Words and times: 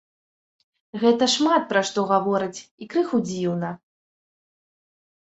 Гэта 1.01 1.25
шмат 1.33 1.67
пра 1.73 1.83
што 1.89 2.05
гаворыць 2.11 2.59
і 2.85 2.87
крыху 2.93 3.17
дзіўна. 3.27 3.69